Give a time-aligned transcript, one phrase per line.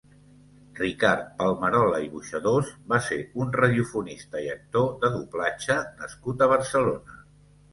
[0.77, 7.25] Ricard Palmerola i Buxadós va ser un radiofonista i actor de doblatge nascut a Barcelona.